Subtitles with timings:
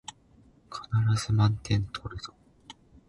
[0.71, 2.33] 必ず満点取るぞ